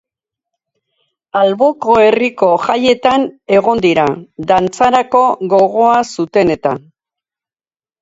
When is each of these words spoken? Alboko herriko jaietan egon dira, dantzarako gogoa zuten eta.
Alboko 1.41 1.97
herriko 2.05 2.49
jaietan 2.65 3.29
egon 3.59 3.85
dira, 3.89 4.09
dantzarako 4.55 5.23
gogoa 5.55 5.97
zuten 6.21 6.59
eta. 6.61 6.79